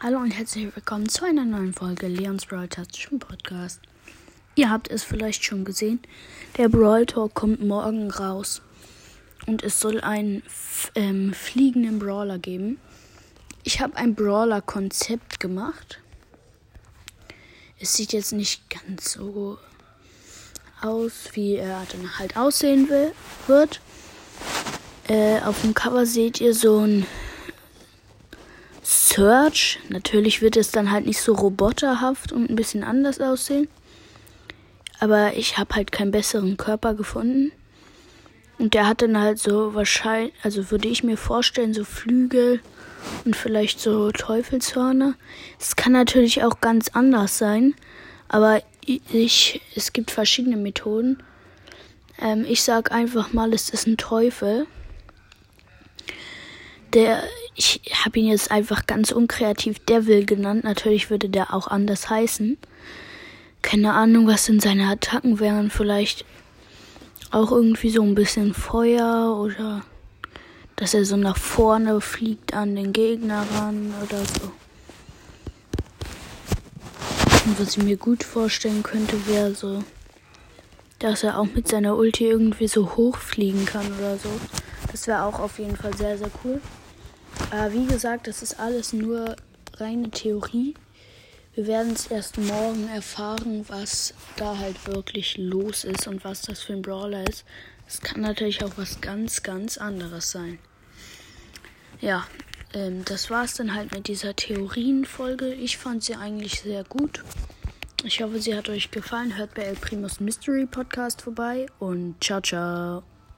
[0.00, 3.80] Hallo und herzlich willkommen zu einer neuen Folge Leons Brawl Tastischen Podcast.
[4.56, 6.00] Ihr habt es vielleicht schon gesehen,
[6.58, 8.60] der Brawl Talk kommt morgen raus
[9.46, 10.42] und es soll einen
[10.94, 12.78] ähm, fliegenden Brawler geben.
[13.62, 16.00] Ich habe ein Brawler-Konzept gemacht.
[17.78, 19.58] Es sieht jetzt nicht ganz so
[20.82, 23.12] aus, wie er dann halt aussehen will,
[23.46, 23.80] wird.
[25.08, 27.06] Äh, auf dem Cover seht ihr so ein
[29.14, 29.78] Search.
[29.88, 33.68] Natürlich wird es dann halt nicht so roboterhaft und ein bisschen anders aussehen.
[34.98, 37.52] Aber ich habe halt keinen besseren Körper gefunden.
[38.58, 42.60] Und der hat dann halt so wahrscheinlich, also würde ich mir vorstellen, so Flügel
[43.24, 45.14] und vielleicht so Teufelshörner.
[45.58, 47.74] Es kann natürlich auch ganz anders sein,
[48.28, 51.22] aber ich, es gibt verschiedene Methoden.
[52.20, 54.66] Ähm, ich sag einfach mal, es ist ein Teufel.
[56.92, 60.64] Der, ich habe ihn jetzt einfach ganz unkreativ Devil genannt.
[60.64, 62.58] Natürlich würde der auch anders heißen.
[63.62, 65.70] Keine Ahnung, was denn seine Attacken wären.
[65.70, 66.24] Vielleicht
[67.30, 69.82] auch irgendwie so ein bisschen Feuer oder
[70.76, 74.52] dass er so nach vorne fliegt an den Gegner ran oder so.
[77.46, 79.84] Und was ich mir gut vorstellen könnte, wäre so,
[80.98, 84.30] dass er auch mit seiner Ulti irgendwie so hochfliegen kann oder so.
[84.90, 86.60] Das wäre auch auf jeden Fall sehr, sehr cool.
[87.54, 89.36] Aber wie gesagt, das ist alles nur
[89.74, 90.74] reine Theorie.
[91.54, 96.62] Wir werden es erst morgen erfahren, was da halt wirklich los ist und was das
[96.62, 97.44] für ein Brawler ist.
[97.86, 100.58] Es kann natürlich auch was ganz, ganz anderes sein.
[102.00, 102.26] Ja,
[102.72, 105.54] ähm, das war es dann halt mit dieser Theorienfolge.
[105.54, 107.22] Ich fand sie eigentlich sehr gut.
[108.02, 109.36] Ich hoffe, sie hat euch gefallen.
[109.36, 113.13] Hört bei El Primos Mystery Podcast vorbei und ciao, ciao.